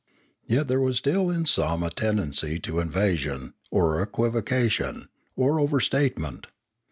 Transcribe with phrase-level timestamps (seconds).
[0.47, 6.47] Yet there was still in some a ten dency to evasion, or equivocation, or overstatement.